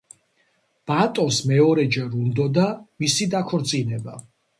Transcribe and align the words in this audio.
ბატონს 0.91 1.41
მეორეჯერ 1.51 2.15
უნდოდა 2.21 2.65
მისი 3.05 3.29
დაქორწინება. 3.35 4.17